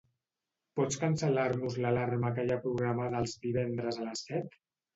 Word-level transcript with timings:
Pots 0.79 0.97
cancel·lar-nos 1.01 1.77
l'alarma 1.85 2.33
que 2.39 2.47
hi 2.47 2.55
ha 2.55 2.59
programada 2.65 3.23
els 3.23 3.39
divendres 3.47 4.05
a 4.05 4.11
les 4.11 4.29
set? 4.33 4.63